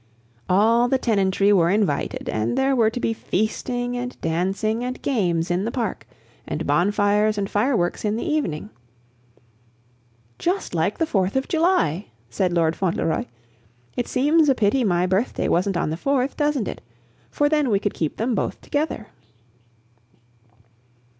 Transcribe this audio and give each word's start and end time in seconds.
All 0.49 0.87
the 0.87 0.97
tenantry 0.97 1.53
were 1.53 1.69
invited, 1.69 2.27
and 2.27 2.57
there 2.57 2.75
were 2.75 2.89
to 2.89 2.99
be 2.99 3.13
feasting 3.13 3.95
and 3.95 4.19
dancing 4.19 4.83
and 4.83 4.99
games 5.03 5.51
in 5.51 5.63
the 5.63 5.69
park, 5.69 6.07
and 6.47 6.65
bonfires 6.65 7.37
and 7.37 7.47
fire 7.47 7.77
works 7.77 8.03
in 8.03 8.15
the 8.15 8.25
evening. 8.25 8.71
"Just 10.39 10.73
like 10.73 10.97
the 10.97 11.05
Fourth 11.05 11.35
of 11.35 11.47
July!" 11.47 12.07
said 12.31 12.51
Lord 12.51 12.75
Fauntleroy. 12.75 13.25
"It 13.95 14.07
seems 14.07 14.49
a 14.49 14.55
pity 14.55 14.83
my 14.83 15.05
birthday 15.05 15.47
wasn't 15.47 15.77
on 15.77 15.91
the 15.91 15.97
Fourth, 15.97 16.35
doesn't 16.35 16.67
it? 16.67 16.81
For 17.29 17.47
then 17.47 17.69
we 17.69 17.77
could 17.77 17.93
keep 17.93 18.17
them 18.17 18.33
both 18.33 18.59
together." 18.59 19.09